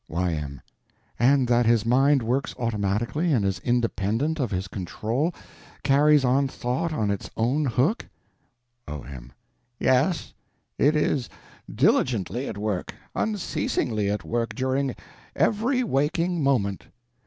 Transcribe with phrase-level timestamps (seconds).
[0.07, 0.61] Y.M.
[1.19, 7.11] And that his mind works automatically and is independent of his control—carries on thought on
[7.11, 8.07] its own hook?
[8.87, 9.31] O.M.
[9.79, 10.33] Yes.
[10.79, 11.29] It is
[11.71, 14.95] diligently at work, unceasingly at work, during
[15.35, 16.87] every waking moment.